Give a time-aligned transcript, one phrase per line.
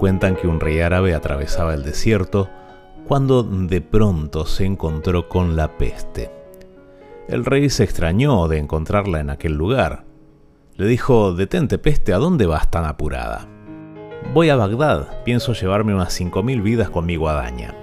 [0.00, 2.48] Cuentan que un rey árabe atravesaba el desierto
[3.06, 6.30] cuando de pronto se encontró con la peste.
[7.28, 10.06] El rey se extrañó de encontrarla en aquel lugar.
[10.76, 13.46] Le dijo, detente peste, ¿a dónde vas tan apurada?
[14.32, 17.74] Voy a Bagdad, pienso llevarme unas cinco mil vidas con mi guadaña.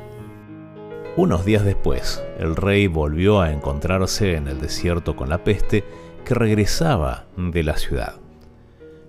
[1.17, 5.83] Unos días después, el rey volvió a encontrarse en el desierto con la peste
[6.25, 8.15] que regresaba de la ciudad.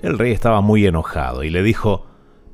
[0.02, 2.08] El rey estaba muy enojado y le dijo,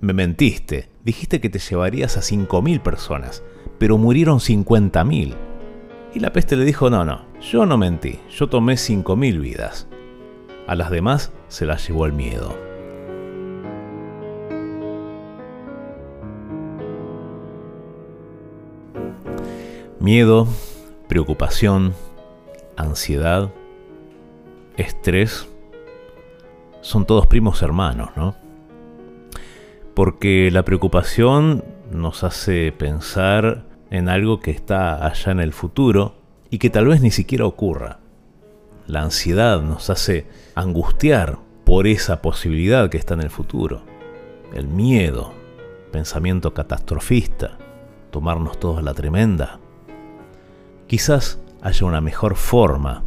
[0.04, 3.42] me mentiste, dijiste que te llevarías a 5.000 personas,
[3.78, 5.34] pero murieron 50.000.
[6.14, 9.88] Y la peste le dijo, no, no, yo no mentí, yo tomé 5.000 vidas.
[10.66, 12.56] A las demás se las llevó el miedo.
[19.98, 20.46] Miedo,
[21.08, 21.94] preocupación,
[22.76, 23.50] ansiedad,
[24.76, 25.48] estrés,
[26.82, 28.43] son todos primos hermanos, ¿no?
[29.94, 36.16] Porque la preocupación nos hace pensar en algo que está allá en el futuro
[36.50, 38.00] y que tal vez ni siquiera ocurra.
[38.86, 43.82] La ansiedad nos hace angustiar por esa posibilidad que está en el futuro.
[44.52, 45.32] El miedo,
[45.92, 47.56] pensamiento catastrofista,
[48.10, 49.58] tomarnos todos la tremenda.
[50.86, 53.04] Quizás haya una mejor forma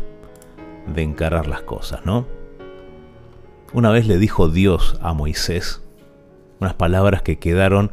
[0.88, 2.26] de encarar las cosas, ¿no?
[3.74, 5.82] Una vez le dijo Dios a Moisés,
[6.60, 7.92] unas palabras que quedaron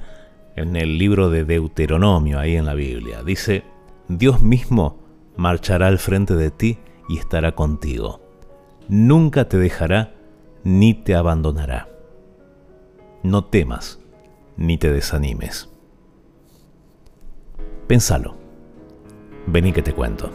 [0.57, 3.23] en el libro de Deuteronomio, ahí en la Biblia.
[3.23, 3.65] Dice,
[4.09, 4.99] Dios mismo
[5.37, 8.21] marchará al frente de ti y estará contigo.
[8.89, 10.15] Nunca te dejará
[10.63, 11.89] ni te abandonará.
[13.23, 14.01] No temas
[14.57, 15.69] ni te desanimes.
[17.87, 18.37] Pénsalo.
[19.47, 20.31] Vení que te cuento.